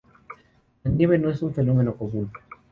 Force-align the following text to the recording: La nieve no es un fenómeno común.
La 0.83 0.89
nieve 0.89 1.19
no 1.19 1.29
es 1.29 1.43
un 1.43 1.53
fenómeno 1.53 1.93
común. 1.95 2.31